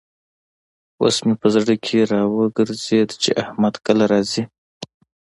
اوس 1.01 1.17
مې 1.25 1.33
په 1.41 1.47
زړه 1.55 1.75
کې 1.85 1.99
را 2.11 2.21
وګرزېد 2.35 3.09
چې 3.21 3.29
احمد 3.43 3.75
کله 3.85 4.03
راځي. 4.11 4.43